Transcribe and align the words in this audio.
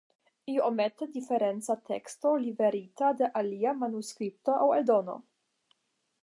Iomete 0.51 1.07
diferenca 1.17 1.75
teksto, 1.89 2.31
liverita 2.45 3.11
de 3.21 3.29
alia 3.43 3.75
manuskripto 3.83 4.57
aŭ 4.67 4.71
eldono. 4.81 5.19